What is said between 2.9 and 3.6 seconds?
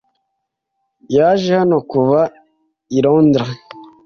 i Londres.